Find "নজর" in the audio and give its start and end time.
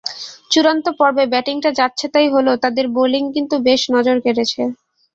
3.95-4.15